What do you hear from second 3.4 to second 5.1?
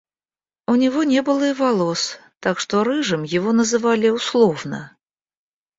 называли условно.